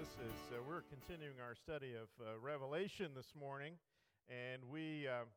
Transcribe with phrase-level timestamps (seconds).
[0.00, 3.74] This is, uh, we're continuing our study of uh, Revelation this morning,
[4.30, 5.28] and we, uh,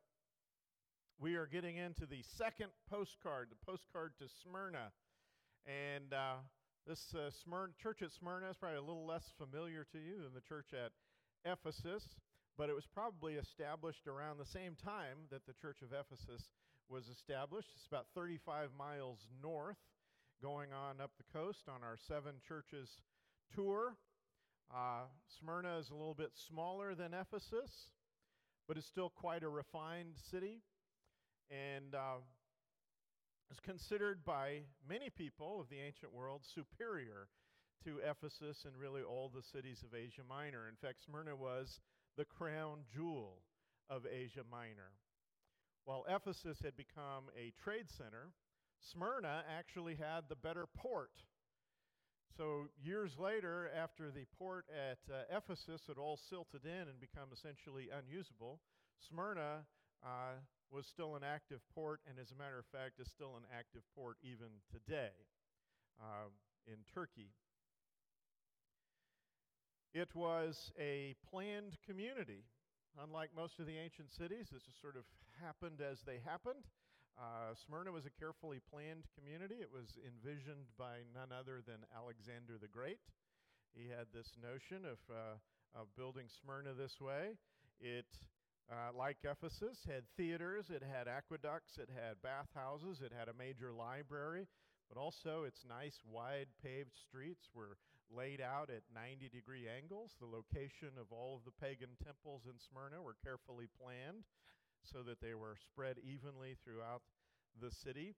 [1.20, 4.96] we are getting into the second postcard, the postcard to Smyrna.
[5.68, 6.48] And uh,
[6.88, 10.32] this uh, Smyrna, church at Smyrna is probably a little less familiar to you than
[10.34, 10.96] the church at
[11.44, 12.16] Ephesus,
[12.58, 16.56] but it was probably established around the same time that the church of Ephesus
[16.88, 17.68] was established.
[17.76, 19.84] It's about 35 miles north,
[20.42, 23.04] going on up the coast on our seven churches
[23.54, 23.98] tour.
[24.72, 25.06] Uh,
[25.40, 27.72] Smyrna is a little bit smaller than Ephesus,
[28.68, 30.62] but it's still quite a refined city.
[31.50, 32.22] And uh,
[33.54, 37.28] is considered by many people of the ancient world superior
[37.86, 40.68] to Ephesus and really all the cities of Asia Minor.
[40.68, 41.80] In fact, Smyrna was
[42.18, 43.44] the crown jewel
[43.90, 44.94] of Asia Minor.
[45.86, 48.32] While Ephesus had become a trade center,
[48.80, 51.12] Smyrna actually had the better port
[52.38, 57.30] so, years later, after the port at uh, Ephesus had all silted in and become
[57.32, 58.60] essentially unusable,
[59.08, 59.66] Smyrna
[60.04, 60.42] uh,
[60.72, 63.84] was still an active port, and as a matter of fact, is still an active
[63.96, 65.14] port even today
[66.02, 66.34] uh,
[66.66, 67.30] in Turkey.
[69.94, 72.46] It was a planned community.
[72.98, 75.04] Unlike most of the ancient cities, this just sort of
[75.42, 76.66] happened as they happened.
[77.18, 79.62] Uh, Smyrna was a carefully planned community.
[79.62, 83.00] It was envisioned by none other than Alexander the Great.
[83.74, 85.38] He had this notion of, uh,
[85.78, 87.38] of building Smyrna this way.
[87.80, 88.10] It,
[88.70, 93.74] uh, like Ephesus, had theaters, it had aqueducts, it had bathhouses, it had a major
[93.74, 94.48] library,
[94.90, 97.78] but also its nice wide paved streets were
[98.10, 100.14] laid out at 90 degree angles.
[100.20, 104.26] The location of all of the pagan temples in Smyrna were carefully planned
[104.84, 107.02] so that they were spread evenly throughout
[107.60, 108.16] the city.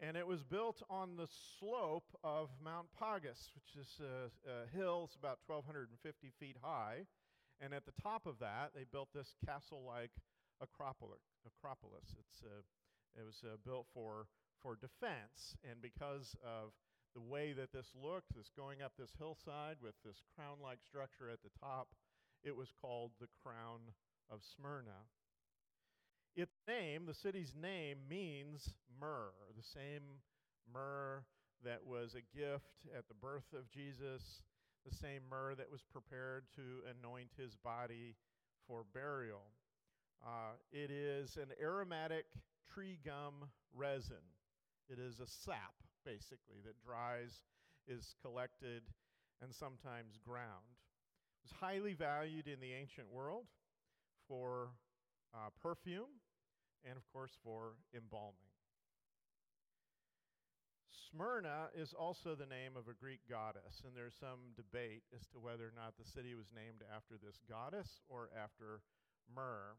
[0.00, 5.04] And it was built on the slope of Mount Pagus, which is a, a hill,
[5.06, 7.06] it's about 1,250 feet high.
[7.60, 10.10] And at the top of that, they built this castle like
[10.60, 11.22] acropolis.
[11.46, 12.62] It's, uh,
[13.14, 14.26] it was uh, built for
[14.64, 15.54] for defense.
[15.62, 16.72] And because of
[17.14, 21.28] the way that this looked, this going up this hillside with this crown like structure
[21.30, 21.88] at the top,
[22.42, 23.92] it was called the Crown
[24.32, 25.04] of Smyrna.
[26.36, 30.02] Its name, the city's name, means myrrh, the same
[30.72, 31.22] myrrh
[31.64, 34.42] that was a gift at the birth of Jesus,
[34.84, 38.16] the same myrrh that was prepared to anoint his body
[38.66, 39.42] for burial.
[40.26, 42.26] Uh, it is an aromatic
[42.72, 44.26] tree gum resin.
[44.88, 45.74] It is a sap,
[46.04, 47.42] basically, that dries,
[47.86, 48.82] is collected,
[49.40, 50.66] and sometimes ground.
[50.66, 53.46] It was highly valued in the ancient world
[54.26, 54.70] for
[55.32, 56.23] uh, perfume
[56.84, 58.52] and, of course, for embalming.
[61.10, 65.38] Smyrna is also the name of a Greek goddess, and there's some debate as to
[65.38, 68.82] whether or not the city was named after this goddess or after
[69.30, 69.78] myrrh.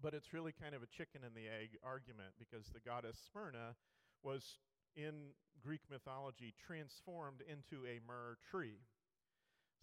[0.00, 3.76] But it's really kind of a chicken and the egg argument because the goddess Smyrna
[4.24, 4.58] was,
[4.96, 8.80] in Greek mythology, transformed into a myrrh tree.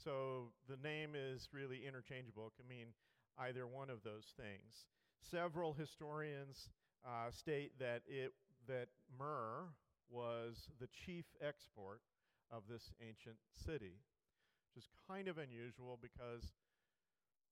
[0.04, 2.50] So the name is really interchangeable.
[2.50, 2.98] It can mean
[3.38, 4.90] either one of those things.
[5.30, 6.70] Several historians
[7.06, 8.34] uh, state that, it,
[8.68, 8.88] that
[9.18, 9.70] myrrh
[10.09, 12.02] was the chief export
[12.52, 14.02] of this ancient city,
[14.68, 16.52] which is kind of unusual because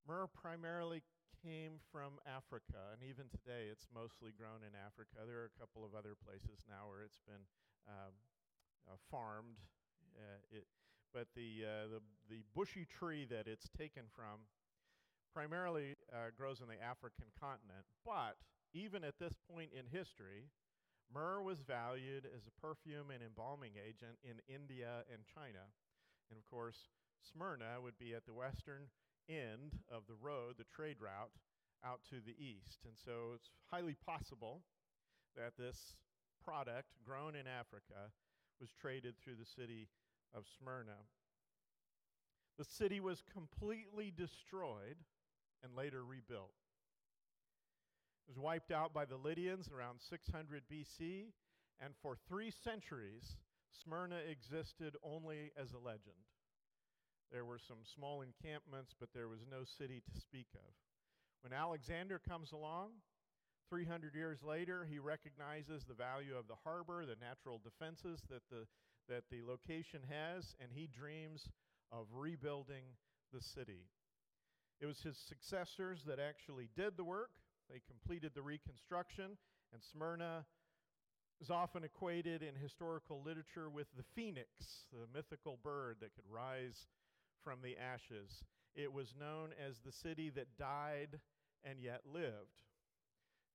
[0.07, 1.01] myrrh primarily
[1.39, 5.23] came from Africa, and even today it's mostly grown in Africa.
[5.23, 7.47] There are a couple of other places now where it's been
[7.87, 8.11] um,
[8.91, 9.63] uh, farmed.
[10.19, 10.67] Uh, it,
[11.13, 14.45] but the, uh, the, the bushy tree that it's taken from
[15.33, 17.85] primarily uh, grows in the African continent.
[18.05, 18.37] But
[18.73, 20.49] even at this point in history,
[21.13, 25.69] myrrh was valued as a perfume and embalming agent in India and China.
[26.29, 26.89] And of course,
[27.21, 28.89] Smyrna would be at the western
[29.27, 31.33] end of the road, the trade route,
[31.83, 32.85] out to the east.
[32.85, 34.61] And so it's highly possible
[35.35, 35.95] that this
[36.43, 38.11] product grown in Africa
[38.59, 39.87] was traded through the city
[40.33, 41.07] of Smyrna.
[42.57, 44.97] The city was completely destroyed
[45.63, 46.51] and later rebuilt.
[48.27, 51.25] It was wiped out by the Lydians around 600 BC,
[51.79, 53.37] and for three centuries,
[53.83, 56.19] Smyrna existed only as a legend.
[57.31, 60.73] There were some small encampments, but there was no city to speak of.
[61.41, 62.89] When Alexander comes along,
[63.69, 68.65] 300 years later, he recognizes the value of the harbor, the natural defenses that the,
[69.07, 71.47] that the location has, and he dreams
[71.91, 72.83] of rebuilding
[73.31, 73.85] the city.
[74.79, 77.31] It was his successors that actually did the work.
[77.69, 79.37] They completed the reconstruction,
[79.73, 80.45] and Smyrna
[81.41, 84.47] is often equated in historical literature with the phoenix,
[84.91, 86.87] the mythical bird that could rise
[87.43, 88.43] from the ashes.
[88.75, 91.19] It was known as the city that died
[91.63, 92.59] and yet lived.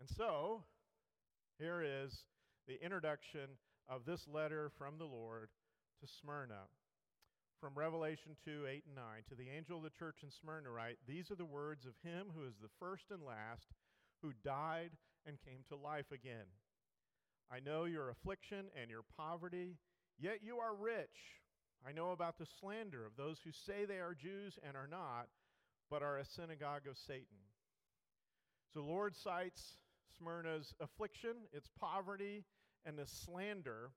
[0.00, 0.64] And so,
[1.58, 2.24] here is
[2.66, 3.48] the introduction
[3.88, 5.48] of this letter from the Lord
[6.00, 6.68] to Smyrna.
[7.64, 9.04] From Revelation 2 8 and 9.
[9.30, 12.26] To the angel of the church in Smyrna, write, These are the words of him
[12.36, 13.72] who is the first and last,
[14.20, 14.90] who died
[15.24, 16.44] and came to life again.
[17.50, 19.78] I know your affliction and your poverty,
[20.18, 21.40] yet you are rich.
[21.88, 25.28] I know about the slander of those who say they are Jews and are not,
[25.90, 27.48] but are a synagogue of Satan.
[28.74, 29.78] So, Lord cites
[30.18, 32.44] Smyrna's affliction, its poverty,
[32.84, 33.92] and the slander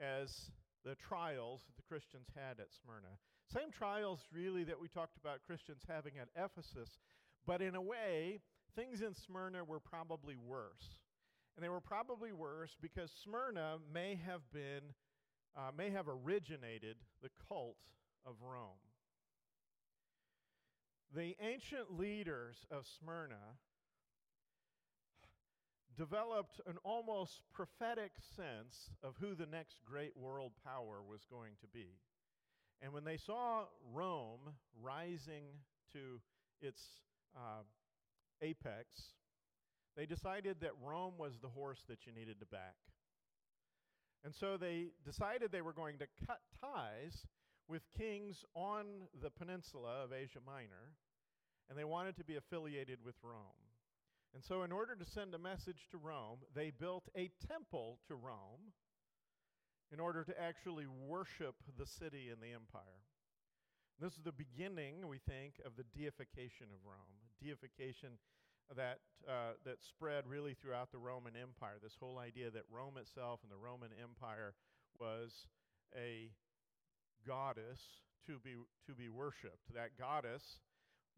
[0.00, 0.50] as
[0.84, 3.18] the trials the Christians had at Smyrna.
[3.52, 6.98] Same trials, really, that we talked about Christians having at Ephesus,
[7.46, 8.40] but in a way,
[8.74, 11.00] things in Smyrna were probably worse.
[11.56, 14.92] And they were probably worse because Smyrna may have been,
[15.56, 17.76] uh, may have originated the cult
[18.26, 18.82] of Rome.
[21.14, 23.58] The ancient leaders of Smyrna
[25.96, 31.66] developed an almost prophetic sense of who the next great world power was going to
[31.68, 31.98] be.
[32.82, 35.44] And when they saw Rome rising
[35.92, 36.20] to
[36.60, 36.82] its
[37.36, 37.62] uh,
[38.42, 39.14] apex,
[39.96, 42.76] they decided that Rome was the horse that you needed to back.
[44.24, 47.26] And so they decided they were going to cut ties
[47.68, 48.84] with kings on
[49.22, 50.92] the peninsula of Asia Minor,
[51.68, 53.63] and they wanted to be affiliated with Rome.
[54.34, 58.16] And so, in order to send a message to Rome, they built a temple to
[58.16, 58.74] Rome
[59.92, 63.06] in order to actually worship the city and the empire.
[64.00, 68.18] This is the beginning, we think, of the deification of Rome, deification
[68.74, 68.98] that,
[69.28, 71.78] uh, that spread really throughout the Roman Empire.
[71.80, 74.54] This whole idea that Rome itself and the Roman Empire
[74.98, 75.46] was
[75.94, 76.32] a
[77.26, 79.72] goddess to be, to be worshiped.
[79.72, 80.58] That goddess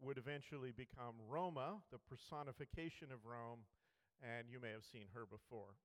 [0.01, 3.65] would eventually become Roma, the personification of Rome,
[4.21, 5.75] and you may have seen her before.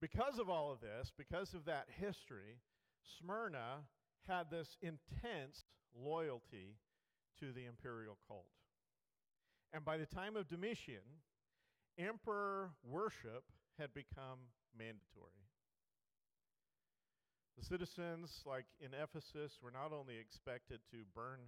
[0.00, 2.58] Because of all of this, because of that history,
[3.18, 3.86] Smyrna
[4.26, 5.64] had this intense
[5.96, 6.76] loyalty
[7.40, 8.46] to the imperial cult.
[9.72, 11.22] And by the time of Domitian,
[11.98, 13.44] emperor worship
[13.78, 15.46] had become mandatory.
[17.58, 21.38] The citizens, like in Ephesus, were not only expected to burn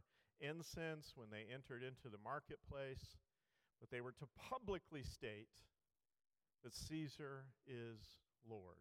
[0.41, 3.17] incense when they entered into the marketplace,
[3.81, 5.49] but they were to publicly state
[6.63, 8.01] that Caesar is
[8.49, 8.81] Lord.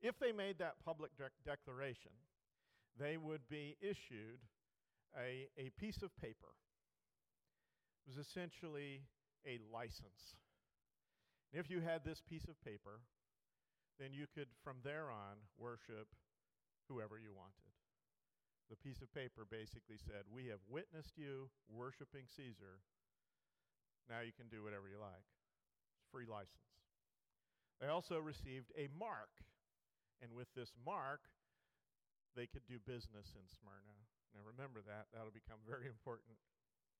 [0.00, 2.12] If they made that public de- declaration,
[2.98, 4.40] they would be issued
[5.16, 6.54] a, a piece of paper.
[8.06, 9.02] It was essentially
[9.46, 10.34] a license.
[11.52, 13.00] And if you had this piece of paper,
[13.98, 16.08] then you could, from there on, worship
[16.88, 17.67] whoever you wanted
[18.68, 22.84] the piece of paper basically said, We have witnessed you worshiping Caesar.
[24.08, 25.28] Now you can do whatever you like.
[25.96, 26.68] It's free license.
[27.80, 29.32] They also received a mark.
[30.20, 31.22] And with this mark,
[32.34, 33.96] they could do business in Smyrna.
[34.34, 35.08] Now remember that.
[35.14, 36.36] That'll become very important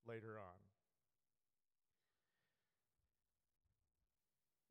[0.06, 0.58] later on.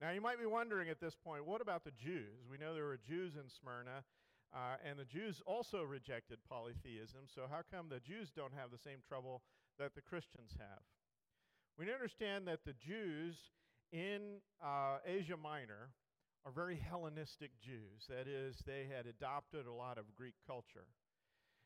[0.02, 2.46] Now, you might be wondering at this point, what about the Jews?
[2.50, 4.06] We know there were Jews in Smyrna,
[4.54, 8.78] uh, and the Jews also rejected polytheism, so how come the Jews don't have the
[8.78, 9.42] same trouble
[9.78, 10.82] that the Christians have?
[11.78, 13.36] We understand that the Jews
[13.92, 15.90] in uh, Asia Minor
[16.46, 18.08] are very Hellenistic Jews.
[18.10, 20.88] That is, they had adopted a lot of Greek culture.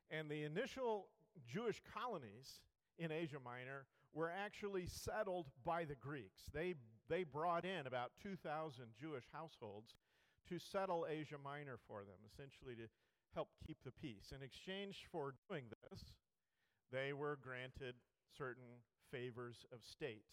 [0.09, 1.07] And the initial
[1.47, 2.61] Jewish colonies
[2.97, 6.41] in Asia Minor were actually settled by the Greeks.
[6.53, 6.75] They,
[7.09, 9.95] they brought in about 2,000 Jewish households
[10.49, 12.87] to settle Asia Minor for them, essentially to
[13.33, 14.33] help keep the peace.
[14.35, 16.03] In exchange for doing this,
[16.91, 17.95] they were granted
[18.37, 20.25] certain favors of state.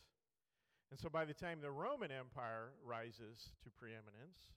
[0.90, 4.54] And so by the time the Roman Empire rises to preeminence,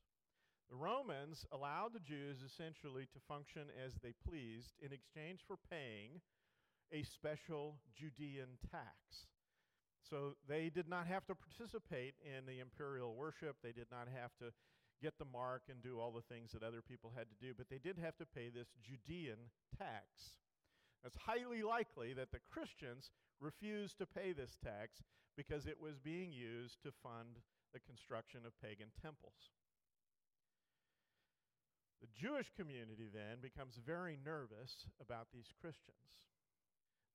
[0.70, 6.22] the Romans allowed the Jews essentially to function as they pleased in exchange for paying
[6.94, 9.28] a special Judean tax.
[10.10, 13.58] So they did not have to participate in the imperial worship.
[13.62, 14.52] They did not have to
[15.02, 17.70] get the mark and do all the things that other people had to do, but
[17.70, 20.38] they did have to pay this Judean tax.
[21.04, 25.02] It's highly likely that the Christians refused to pay this tax
[25.36, 27.42] because it was being used to fund
[27.74, 29.50] the construction of pagan temples.
[32.02, 36.22] The Jewish community then becomes very nervous about these Christians.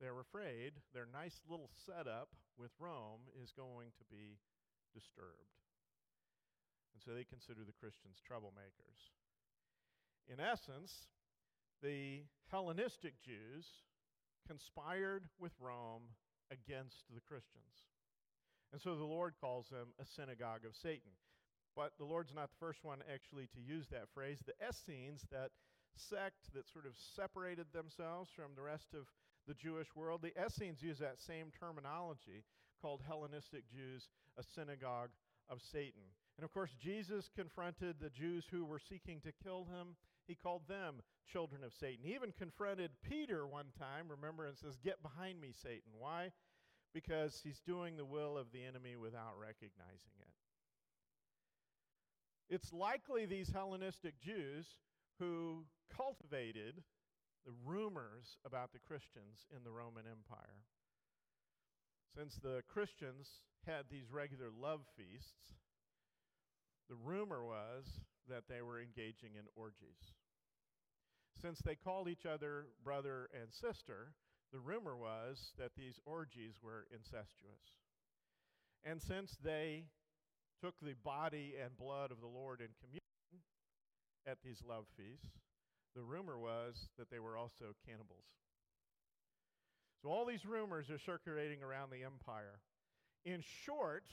[0.01, 2.29] They're afraid their nice little setup
[2.59, 4.39] with Rome is going to be
[4.95, 5.66] disturbed.
[6.97, 9.13] And so they consider the Christians troublemakers.
[10.33, 11.13] In essence,
[11.85, 13.69] the Hellenistic Jews
[14.49, 16.09] conspired with Rome
[16.49, 17.85] against the Christians.
[18.73, 21.13] And so the Lord calls them a synagogue of Satan.
[21.77, 24.41] But the Lord's not the first one actually to use that phrase.
[24.41, 25.51] The Essenes, that
[26.01, 29.05] sect that sort of separated themselves from the rest of
[29.47, 32.41] the Jewish world, the Essenes use that same terminology
[32.81, 35.11] called Hellenistic Jews a synagogue
[35.51, 36.09] of Satan.
[36.37, 39.97] And of course, Jesus confronted the Jews who were seeking to kill him.
[40.27, 40.97] He called them
[41.33, 42.05] children of Satan.
[42.05, 45.93] He even confronted Peter one time, remember, and says, Get behind me, Satan.
[45.99, 46.33] Why?
[46.93, 50.29] Because he's doing the will of the enemy without recognizing it.
[52.49, 54.67] It's likely these Hellenistic Jews
[55.19, 55.65] who
[55.97, 56.83] cultivated
[57.45, 60.63] the rumors about the Christians in the Roman Empire.
[62.15, 63.29] Since the Christians
[63.67, 65.55] had these regular love feasts,
[66.89, 67.85] the rumor was
[68.29, 70.15] that they were engaging in orgies.
[71.41, 74.13] Since they called each other brother and sister,
[74.53, 77.77] the rumor was that these orgies were incestuous.
[78.85, 79.85] And since they
[80.63, 83.03] took the body and blood of the Lord in communion
[84.27, 85.39] at these love feasts,
[85.95, 88.25] the rumor was that they were also cannibals.
[90.03, 92.61] So all these rumors are circulating around the empire.
[93.25, 94.05] In short,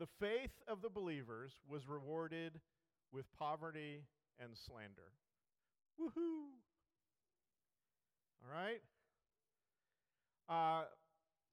[0.00, 2.58] the faith of the believers was rewarded
[3.12, 4.00] with poverty
[4.42, 5.12] and slander.
[6.00, 6.48] Woohoo!
[8.42, 8.80] All right?
[10.48, 10.84] Uh,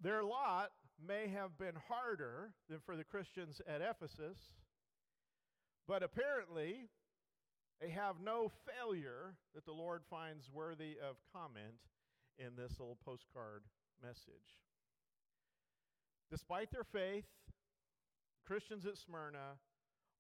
[0.02, 0.72] their lot
[1.06, 4.38] may have been harder than for the Christians at Ephesus,
[5.86, 6.88] but apparently
[7.82, 11.76] they have no failure that the Lord finds worthy of comment
[12.40, 13.64] in this little postcard
[14.02, 14.56] message.
[16.32, 17.26] Despite their faith,
[18.48, 19.60] Christians at Smyrna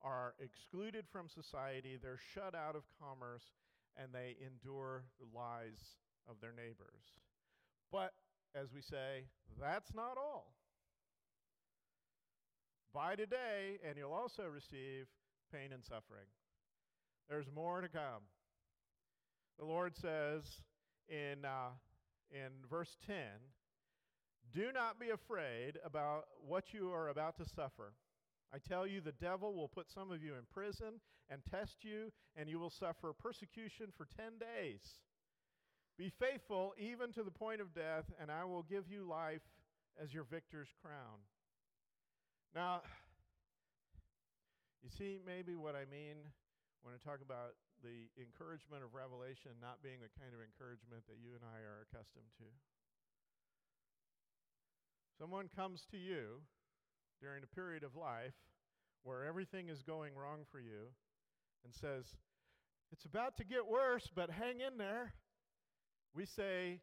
[0.03, 3.53] are excluded from society, they're shut out of commerce,
[3.95, 5.95] and they endure the lies
[6.29, 7.15] of their neighbors.
[7.89, 8.11] But,
[8.53, 9.23] as we say,
[9.61, 10.51] that's not all.
[12.93, 15.07] Buy today, and you'll also receive
[15.53, 16.27] pain and suffering.
[17.29, 18.27] There's more to come.
[19.57, 20.43] The Lord says
[21.07, 21.71] in, uh,
[22.29, 23.15] in verse 10
[24.53, 27.93] Do not be afraid about what you are about to suffer.
[28.53, 32.11] I tell you, the devil will put some of you in prison and test you,
[32.35, 34.81] and you will suffer persecution for 10 days.
[35.97, 39.41] Be faithful even to the point of death, and I will give you life
[40.01, 41.19] as your victor's crown.
[42.55, 42.81] Now,
[44.83, 46.15] you see maybe what I mean
[46.83, 51.19] when I talk about the encouragement of Revelation not being the kind of encouragement that
[51.19, 52.47] you and I are accustomed to.
[55.17, 56.45] Someone comes to you
[57.21, 58.35] during a period of life
[59.03, 60.91] where everything is going wrong for you
[61.63, 62.05] and says,
[62.91, 65.13] It's about to get worse, but hang in there.
[66.13, 66.81] We say,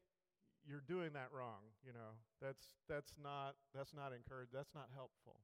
[0.67, 1.63] You're doing that wrong.
[1.85, 5.37] You know, that's, that's, not, that's not encouraged, that's not helpful.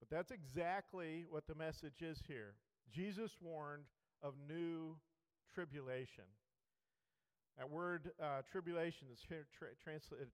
[0.00, 2.54] But that's exactly what the message is here.
[2.90, 3.84] Jesus warned
[4.22, 4.96] of new
[5.54, 6.24] tribulation.
[7.58, 9.76] That word uh, tribulation is tra- tra-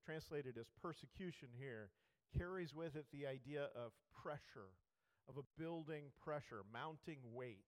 [0.06, 1.90] translated as persecution here
[2.36, 3.92] carries with it the idea of
[4.22, 4.74] pressure,
[5.28, 7.64] of a building pressure, mounting weight.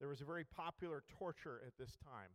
[0.00, 2.30] There was a very popular torture at this time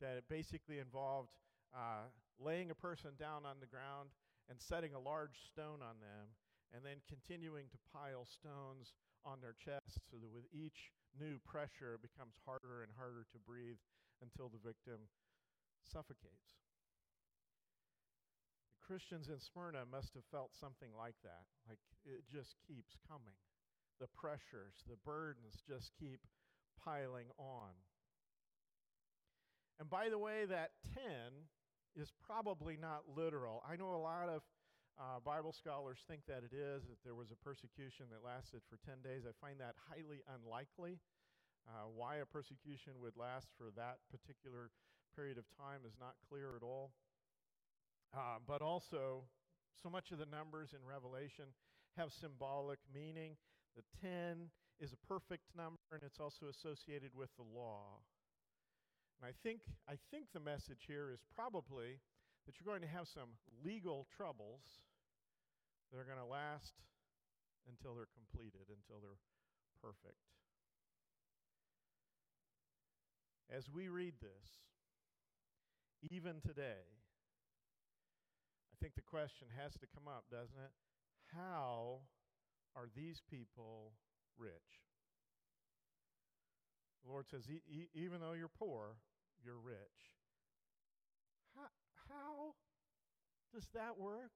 [0.00, 1.30] that basically involved
[1.74, 4.10] uh, laying a person down on the ground
[4.48, 6.34] and setting a large stone on them,
[6.74, 11.94] and then continuing to pile stones on their chest so that with each new pressure
[11.94, 13.78] it becomes harder and harder to breathe
[14.22, 15.06] until the victim
[15.84, 16.61] suffocates.
[18.82, 21.46] Christians in Smyrna must have felt something like that.
[21.68, 23.38] Like it just keeps coming.
[24.00, 26.20] The pressures, the burdens just keep
[26.82, 27.72] piling on.
[29.78, 31.02] And by the way, that 10
[31.94, 33.62] is probably not literal.
[33.68, 34.42] I know a lot of
[34.98, 38.78] uh, Bible scholars think that it is, that there was a persecution that lasted for
[38.84, 39.24] 10 days.
[39.24, 41.00] I find that highly unlikely.
[41.64, 44.70] Uh, why a persecution would last for that particular
[45.14, 46.90] period of time is not clear at all.
[48.14, 49.24] Uh, but also,
[49.82, 51.46] so much of the numbers in Revelation
[51.96, 53.36] have symbolic meaning.
[53.76, 54.50] The 10
[54.80, 58.04] is a perfect number, and it's also associated with the law.
[59.20, 62.00] And I think, I think the message here is probably
[62.44, 64.82] that you're going to have some legal troubles
[65.90, 66.74] that are going to last
[67.68, 69.22] until they're completed, until they're
[69.80, 70.20] perfect.
[73.48, 74.48] As we read this,
[76.10, 77.01] even today,
[78.82, 80.72] think the question has to come up, doesn't it?
[81.32, 82.00] How
[82.74, 83.92] are these people
[84.36, 84.82] rich?
[87.04, 88.96] The Lord says, e- e- even though you're poor,
[89.44, 90.10] you're rich.
[91.54, 91.68] How,
[92.08, 92.54] how
[93.54, 94.32] does that work?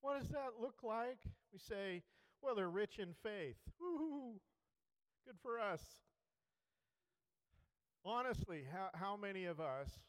[0.00, 1.18] What does that look like?
[1.52, 2.02] We say,
[2.42, 3.58] well, they're rich in faith.
[3.80, 4.40] Woo!
[5.24, 5.82] Good for us.
[8.04, 10.00] Honestly, how, how many of us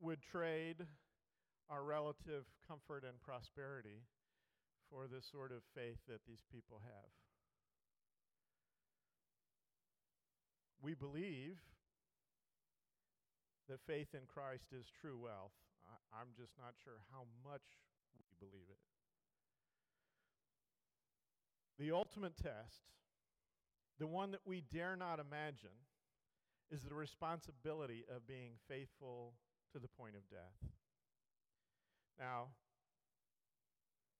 [0.00, 0.86] would trade
[1.70, 4.04] our relative comfort and prosperity
[4.90, 7.10] for the sort of faith that these people have?
[10.82, 11.56] We believe
[13.68, 15.56] that faith in Christ is true wealth.
[16.12, 17.64] I, am just not sure how much
[18.16, 18.80] we believe it.
[21.78, 22.84] The ultimate test,
[23.98, 25.76] the one that we dare not imagine,
[26.70, 29.34] is the responsibility of being faithful
[29.74, 30.70] to the point of death.
[32.18, 32.54] Now,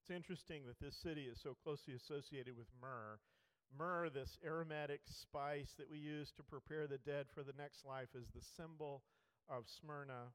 [0.02, 3.22] it's interesting that this city is so closely associated with myrrh.
[3.70, 8.10] Myrrh, this aromatic spice that we use to prepare the dead for the next life,
[8.18, 9.02] is the symbol
[9.48, 10.34] of Smyrna.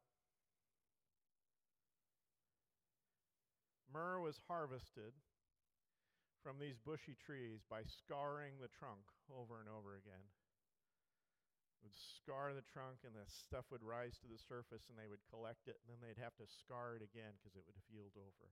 [3.92, 5.12] Myrrh was harvested
[6.44, 10.24] from these bushy trees by scarring the trunk over and over again.
[11.84, 15.24] Would scar the trunk, and the stuff would rise to the surface, and they would
[15.30, 18.18] collect it, and then they'd have to scar it again because it would have healed
[18.20, 18.52] over.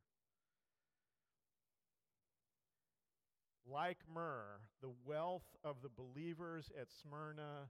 [3.67, 7.67] Like myrrh, the wealth of the believers at Smyrna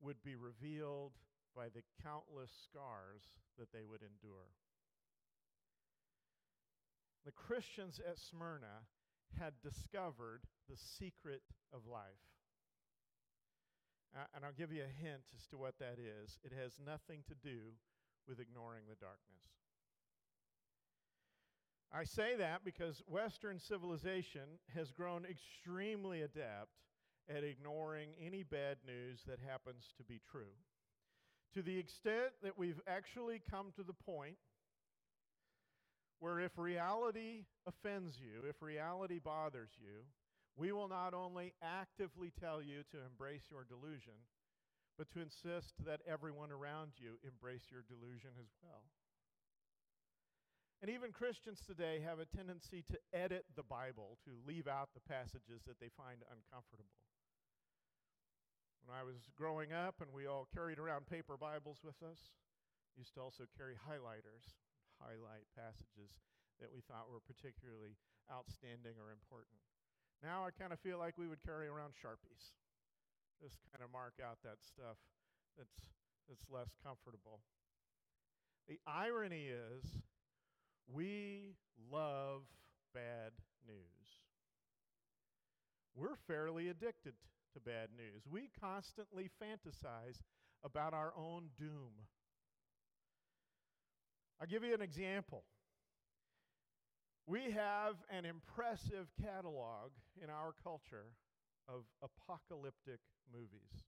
[0.00, 1.12] would be revealed
[1.54, 3.22] by the countless scars
[3.58, 4.56] that they would endure.
[7.24, 8.88] The Christians at Smyrna
[9.38, 11.42] had discovered the secret
[11.72, 12.33] of life.
[14.34, 16.38] And I'll give you a hint as to what that is.
[16.44, 17.74] It has nothing to do
[18.28, 19.42] with ignoring the darkness.
[21.92, 26.70] I say that because Western civilization has grown extremely adept
[27.28, 30.54] at ignoring any bad news that happens to be true.
[31.54, 34.36] To the extent that we've actually come to the point
[36.18, 40.02] where if reality offends you, if reality bothers you,
[40.56, 44.14] we will not only actively tell you to embrace your delusion,
[44.96, 48.86] but to insist that everyone around you embrace your delusion as well.
[50.78, 55.02] And even Christians today have a tendency to edit the Bible, to leave out the
[55.08, 56.92] passages that they find uncomfortable.
[58.84, 62.36] When I was growing up and we all carried around paper Bibles with us,
[62.94, 64.54] used to also carry highlighters
[65.00, 66.20] highlight passages
[66.60, 67.98] that we thought were particularly
[68.30, 69.58] outstanding or important.
[70.24, 72.56] Now I kind of feel like we would carry around Sharpies.
[73.42, 74.96] Just kind of mark out that stuff
[75.58, 75.76] that's,
[76.28, 77.40] that's less comfortable.
[78.66, 79.84] The irony is,
[80.90, 81.56] we
[81.92, 82.40] love
[82.94, 83.32] bad
[83.66, 83.76] news.
[85.94, 87.12] We're fairly addicted
[87.52, 88.22] to bad news.
[88.28, 90.22] We constantly fantasize
[90.64, 91.92] about our own doom.
[94.40, 95.44] I'll give you an example.
[97.26, 99.90] We have an impressive catalog
[100.22, 101.16] in our culture
[101.66, 103.00] of apocalyptic
[103.32, 103.84] movies.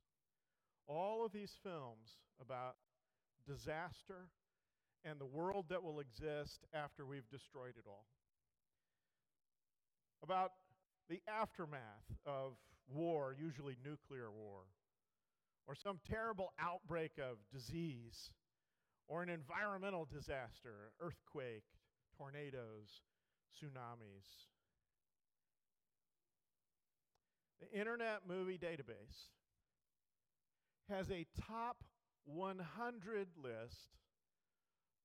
[0.89, 2.77] All of these films about
[3.47, 4.31] disaster
[5.05, 8.07] and the world that will exist after we've destroyed it all.
[10.23, 10.53] About
[11.11, 12.53] the aftermath of
[12.89, 14.63] war, usually nuclear war,
[15.67, 18.31] or some terrible outbreak of disease
[19.09, 21.65] or an environmental disaster, earthquake,
[22.17, 23.03] tornadoes,
[23.55, 24.47] tsunamis.
[27.61, 29.31] The Internet Movie Database
[30.89, 31.83] has a top
[32.25, 33.97] 100 list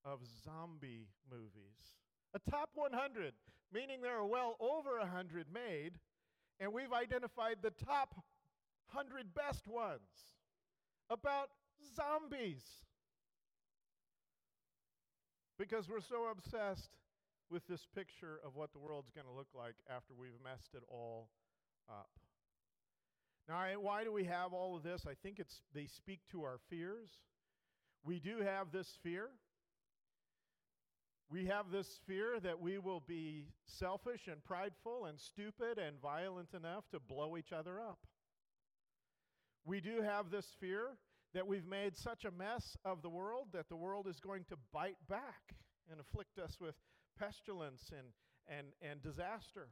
[0.04, 1.97] of zombie movies.
[2.34, 3.34] A top 100,
[3.73, 5.99] meaning there are well over 100 made,
[6.60, 8.15] and we've identified the top
[8.93, 10.36] 100 best ones
[11.10, 11.49] about
[11.95, 12.63] zombies
[15.58, 16.89] because we're so obsessed
[17.51, 20.83] with this picture of what the world's going to look like after we've messed it
[20.87, 21.29] all
[21.89, 22.09] up.
[23.47, 25.05] Now, why do we have all of this?
[25.07, 27.09] I think it's they speak to our fears.
[28.03, 29.29] We do have this fear.
[31.29, 36.53] We have this fear that we will be selfish and prideful and stupid and violent
[36.53, 37.99] enough to blow each other up.
[39.65, 40.97] We do have this fear
[41.33, 44.55] that we've made such a mess of the world that the world is going to
[44.73, 45.55] bite back
[45.89, 46.75] and afflict us with
[47.21, 48.07] pestilence and,
[48.47, 49.69] and, and disaster.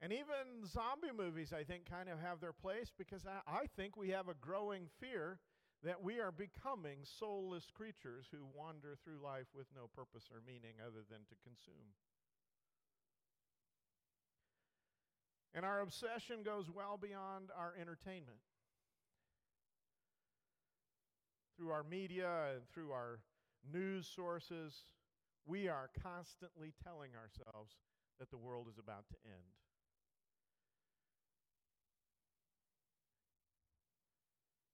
[0.00, 3.96] And even zombie movies, I think, kind of have their place because I, I think
[3.96, 5.40] we have a growing fear
[5.82, 10.76] that we are becoming soulless creatures who wander through life with no purpose or meaning
[10.80, 11.92] other than to consume.
[15.54, 18.38] And our obsession goes well beyond our entertainment.
[21.56, 23.20] through our media and through our
[23.72, 24.86] news sources,
[25.46, 27.76] we are constantly telling ourselves
[28.18, 29.54] that the world is about to end.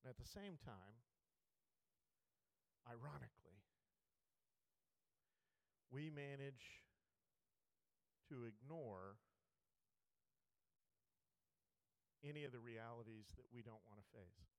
[0.04, 0.96] And at the same time,
[2.86, 3.60] ironically,
[5.90, 6.86] we manage
[8.30, 9.18] to ignore
[12.22, 14.49] any of the realities that we don't want to face.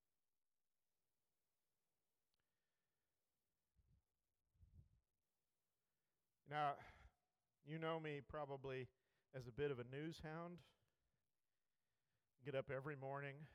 [6.52, 6.76] Now,
[7.64, 8.92] you know me probably
[9.32, 10.60] as a bit of a news hound.
[12.44, 13.48] Get up every morning,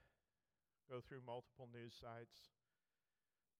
[0.88, 2.56] go through multiple news sites,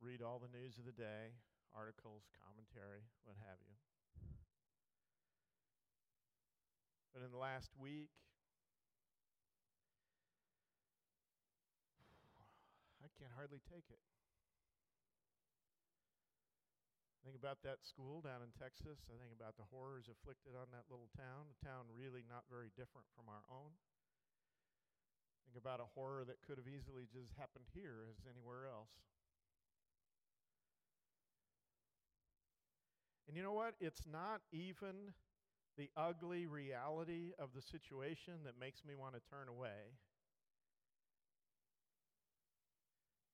[0.01, 1.37] read all the news of the day,
[1.77, 3.77] articles, commentary, what have you.
[7.13, 8.09] But in the last week,
[13.05, 14.01] I can't hardly take it.
[17.27, 19.03] Think about that school down in Texas.
[19.11, 22.71] I think about the horrors afflicted on that little town, a town really not very
[22.79, 23.75] different from our own.
[25.51, 28.95] Think about a horror that could have easily just happened here as anywhere else.
[33.27, 33.75] And you know what?
[33.83, 35.11] It's not even
[35.75, 39.99] the ugly reality of the situation that makes me want to turn away.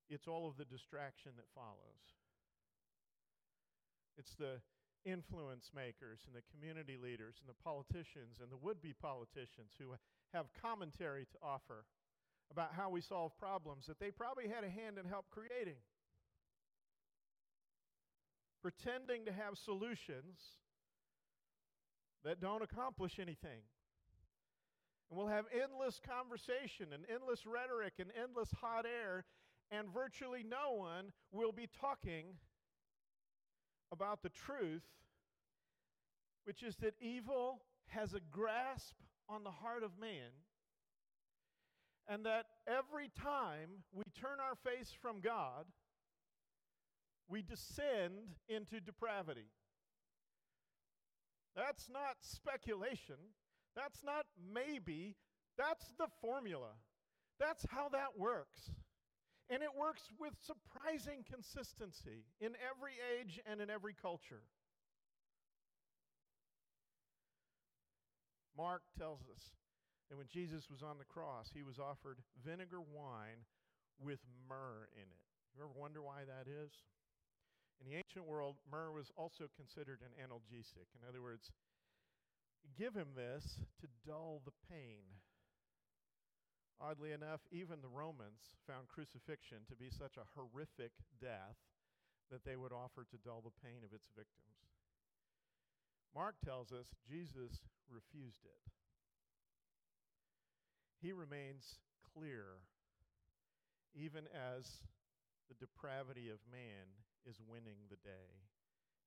[0.09, 2.22] It's all of the distraction that follows.
[4.17, 4.61] It's the
[5.05, 9.95] influence makers and the community leaders and the politicians and the would be politicians who
[10.33, 11.85] have commentary to offer
[12.51, 15.79] about how we solve problems that they probably had a hand in help creating.
[18.61, 20.39] Pretending to have solutions
[22.23, 23.67] that don't accomplish anything.
[25.09, 29.25] And we'll have endless conversation and endless rhetoric and endless hot air,
[29.69, 32.37] and virtually no one will be talking
[33.93, 34.83] about the truth,
[36.45, 38.95] which is that evil has a grasp
[39.29, 40.31] on the heart of man,
[42.07, 45.65] and that every time we turn our face from God,
[47.29, 49.47] we descend into depravity.
[51.55, 53.15] That's not speculation.
[53.75, 55.15] That's not maybe.
[55.57, 56.71] That's the formula.
[57.39, 58.71] That's how that works.
[59.53, 64.41] And it works with surprising consistency in every age and in every culture.
[68.57, 69.53] Mark tells us
[70.09, 73.45] that when Jesus was on the cross, he was offered vinegar wine
[74.01, 75.21] with myrrh in it.
[75.53, 76.73] You ever wonder why that is?
[77.77, 80.89] In the ancient world, myrrh was also considered an analgesic.
[80.97, 81.51] In other words,
[82.73, 85.05] give him this to dull the pain
[86.83, 91.55] Oddly enough, even the Romans found crucifixion to be such a horrific death
[92.27, 94.67] that they would offer to dull the pain of its victims.
[96.11, 98.59] Mark tells us Jesus refused it.
[100.99, 102.67] He remains clear,
[103.95, 104.83] even as
[105.47, 108.43] the depravity of man is winning the day.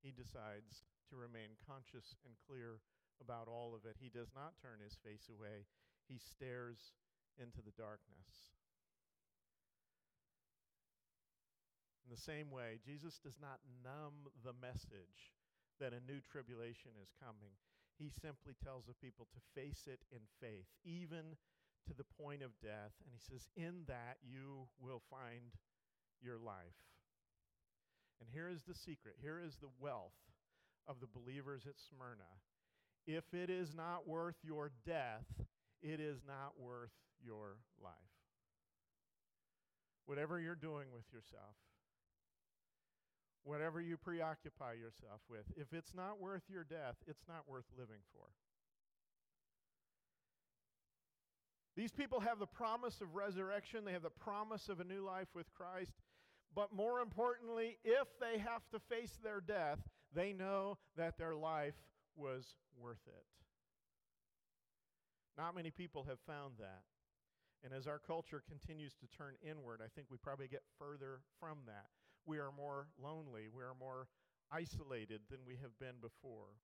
[0.00, 2.80] He decides to remain conscious and clear
[3.20, 4.00] about all of it.
[4.00, 5.68] He does not turn his face away,
[6.08, 6.96] he stares
[7.40, 8.56] into the darkness.
[12.06, 15.34] In the same way, Jesus does not numb the message
[15.80, 17.58] that a new tribulation is coming.
[17.98, 21.34] He simply tells the people to face it in faith, even
[21.88, 22.94] to the point of death.
[23.02, 25.50] And he says, In that you will find
[26.22, 26.78] your life.
[28.20, 30.16] And here is the secret here is the wealth
[30.88, 32.30] of the believers at Smyrna.
[33.06, 35.26] If it is not worth your death,
[35.82, 36.90] it is not worth
[37.24, 37.92] your life.
[40.06, 41.56] Whatever you're doing with yourself,
[43.44, 48.02] whatever you preoccupy yourself with, if it's not worth your death, it's not worth living
[48.12, 48.26] for.
[51.76, 55.28] These people have the promise of resurrection, they have the promise of a new life
[55.34, 55.92] with Christ.
[56.54, 59.78] But more importantly, if they have to face their death,
[60.14, 61.74] they know that their life
[62.16, 63.24] was worth it.
[65.36, 66.82] Not many people have found that.
[67.64, 71.58] And as our culture continues to turn inward, I think we probably get further from
[71.66, 71.90] that.
[72.26, 74.08] We are more lonely, we are more
[74.50, 76.54] isolated than we have been before.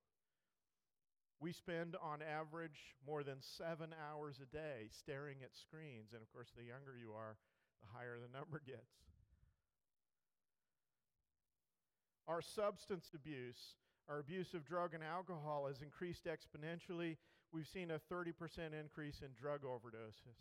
[1.41, 6.13] We spend, on average, more than seven hours a day staring at screens.
[6.13, 7.37] And of course, the younger you are,
[7.83, 9.03] the higher the number gets.
[12.29, 13.75] Our substance abuse,
[14.09, 17.17] our abuse of drug and alcohol has increased exponentially.
[17.53, 18.33] We've seen a 30%
[18.79, 20.39] increase in drug overdoses.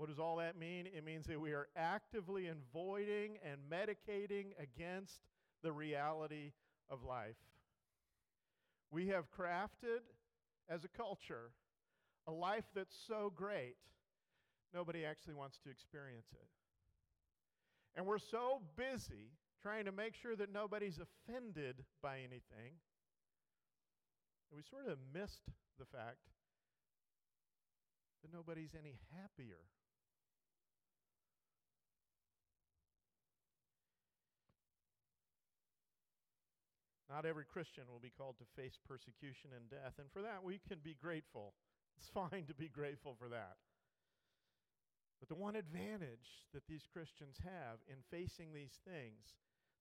[0.00, 0.86] What does all that mean?
[0.86, 5.20] It means that we are actively avoiding and medicating against
[5.62, 6.52] the reality
[6.88, 7.36] of life.
[8.90, 10.00] We have crafted,
[10.70, 11.50] as a culture,
[12.26, 13.76] a life that's so great,
[14.72, 16.48] nobody actually wants to experience it.
[17.94, 19.32] And we're so busy
[19.62, 22.80] trying to make sure that nobody's offended by anything
[24.48, 25.44] that we sort of missed
[25.78, 26.24] the fact
[28.22, 29.58] that nobody's any happier
[37.10, 40.60] Not every Christian will be called to face persecution and death, and for that we
[40.62, 41.54] can be grateful.
[41.98, 43.58] It's fine to be grateful for that.
[45.18, 49.34] But the one advantage that these Christians have in facing these things,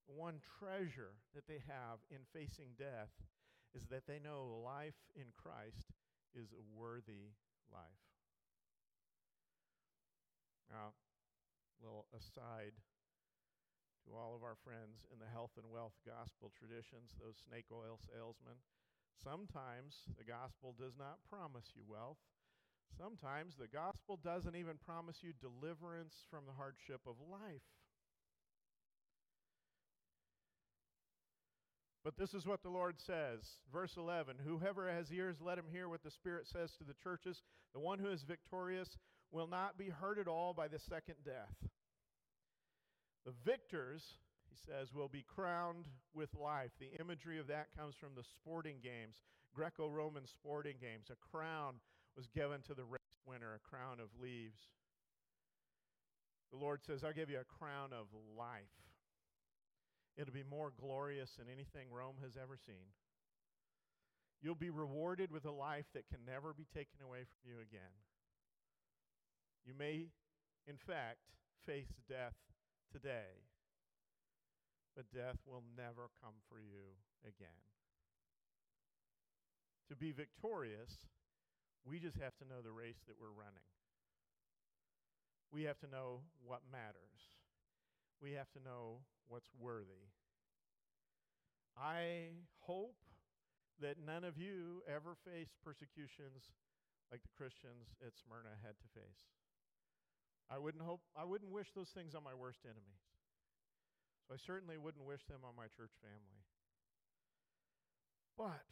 [0.07, 3.13] the one treasure that they have in facing death,
[3.75, 5.93] is that they know life in Christ
[6.33, 7.37] is a worthy
[7.71, 8.03] life.
[10.71, 10.93] Now,
[11.81, 12.73] little aside
[14.09, 18.01] to all of our friends in the health and wealth gospel traditions, those snake oil
[18.09, 18.57] salesmen.
[19.21, 22.17] Sometimes the gospel does not promise you wealth.
[22.97, 27.69] Sometimes the gospel doesn't even promise you deliverance from the hardship of life.
[32.03, 33.61] But this is what the Lord says.
[33.71, 37.43] Verse 11 Whoever has ears, let him hear what the Spirit says to the churches.
[37.73, 38.97] The one who is victorious
[39.31, 41.69] will not be hurt at all by the second death.
[43.25, 44.03] The victors,
[44.49, 46.71] he says, will be crowned with life.
[46.79, 49.21] The imagery of that comes from the sporting games,
[49.53, 51.07] Greco Roman sporting games.
[51.11, 51.75] A crown
[52.15, 54.59] was given to the race winner, a crown of leaves.
[56.51, 58.73] The Lord says, I'll give you a crown of life.
[60.17, 62.91] It'll be more glorious than anything Rome has ever seen.
[64.41, 67.93] You'll be rewarded with a life that can never be taken away from you again.
[69.65, 70.07] You may,
[70.65, 71.19] in fact,
[71.65, 72.33] face death
[72.91, 73.45] today,
[74.95, 77.63] but death will never come for you again.
[79.89, 81.07] To be victorious,
[81.85, 83.65] we just have to know the race that we're running.
[85.51, 87.39] We have to know what matters.
[88.21, 90.13] We have to know what's worthy.
[91.77, 92.97] I hope
[93.81, 96.51] that none of you ever face persecutions
[97.11, 99.38] like the Christians at Smyrna had to face.
[100.51, 103.03] I wouldn't hope I wouldn't wish those things on my worst enemies.
[104.27, 106.43] So I certainly wouldn't wish them on my church family.
[108.37, 108.65] But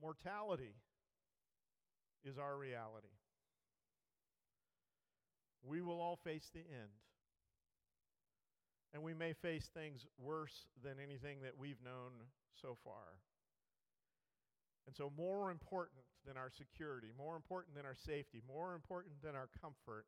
[0.00, 0.74] mortality
[2.24, 3.14] is our reality.
[5.62, 6.96] We will all face the end.
[8.92, 12.26] And we may face things worse than anything that we've known
[12.60, 13.20] so far.
[14.86, 19.34] And so, more important than our security, more important than our safety, more important than
[19.34, 20.06] our comfort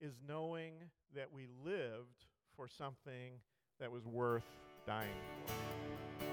[0.00, 0.74] is knowing
[1.14, 3.40] that we lived for something
[3.80, 4.44] that was worth
[4.86, 5.08] dying
[5.46, 6.27] for.